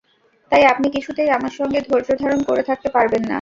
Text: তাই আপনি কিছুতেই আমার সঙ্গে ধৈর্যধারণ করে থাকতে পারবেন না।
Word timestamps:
তাই 0.51 0.63
আপনি 0.71 0.87
কিছুতেই 0.95 1.29
আমার 1.37 1.53
সঙ্গে 1.59 1.79
ধৈর্যধারণ 1.87 2.39
করে 2.49 2.63
থাকতে 2.69 2.89
পারবেন 2.95 3.21
না। 3.21 3.29